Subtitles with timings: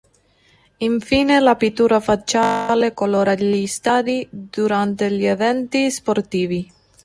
[0.77, 6.71] Infine la pittura facciale colora gli stadi durante gli eventi sportivi.